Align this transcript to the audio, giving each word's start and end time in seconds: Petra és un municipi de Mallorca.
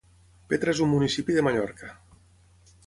Petra 0.53 0.73
és 0.75 0.81
un 0.85 0.89
municipi 0.93 1.37
de 1.37 1.45
Mallorca. 1.49 1.95